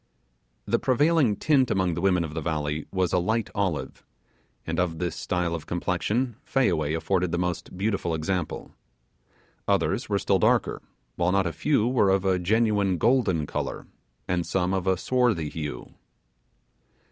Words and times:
The 0.65 0.79
prevailing 0.79 1.35
tint 1.35 1.69
among 1.69 1.93
the 1.93 2.01
women 2.01 2.23
of 2.23 2.33
the 2.33 2.41
valley 2.41 2.87
was 2.91 3.13
a 3.13 3.19
light 3.19 3.51
olive, 3.53 4.03
and 4.65 4.79
of 4.79 4.97
this 4.97 5.15
style 5.15 5.53
of 5.53 5.67
complexion 5.67 6.37
Fayaway 6.43 6.95
afforded 6.95 7.31
the 7.31 7.37
most 7.37 7.77
beautiful 7.77 8.15
example. 8.15 8.71
Others 9.67 10.09
were 10.09 10.17
still 10.17 10.39
darker; 10.39 10.81
while 11.17 11.31
not 11.31 11.45
a 11.45 11.53
few 11.53 11.87
were 11.87 12.09
of 12.09 12.25
a 12.25 12.39
genuine 12.39 12.97
golden 12.97 13.45
colour, 13.45 13.85
and 14.27 14.43
some 14.47 14.73
of 14.73 14.87
a 14.87 14.97
swarthy 14.97 15.49
hue. 15.49 15.93